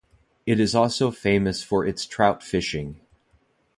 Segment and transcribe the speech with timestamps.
[0.47, 3.01] It is also famous for its trout fishing.